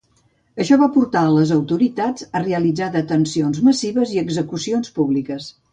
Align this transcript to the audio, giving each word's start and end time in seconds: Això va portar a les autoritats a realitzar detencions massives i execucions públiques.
Això 0.63 0.77
va 0.83 0.87
portar 0.95 1.21
a 1.27 1.35
les 1.35 1.51
autoritats 1.57 2.27
a 2.39 2.41
realitzar 2.47 2.91
detencions 2.99 3.65
massives 3.71 4.19
i 4.19 4.23
execucions 4.27 4.95
públiques. 4.99 5.55